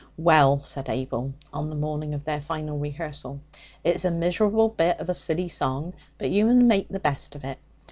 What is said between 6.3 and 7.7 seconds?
you mun make the best of it.